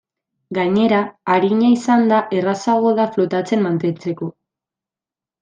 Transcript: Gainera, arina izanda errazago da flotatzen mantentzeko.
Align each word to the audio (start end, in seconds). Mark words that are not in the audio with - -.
Gainera, 0.57 1.01
arina 1.33 1.69
izanda 1.73 2.21
errazago 2.39 2.95
da 3.01 3.07
flotatzen 3.19 3.63
mantentzeko. 3.67 4.33